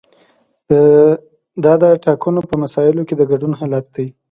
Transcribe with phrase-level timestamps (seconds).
[1.63, 4.07] دا د ټاکنو په مسایلو کې د ګډون حالت دی.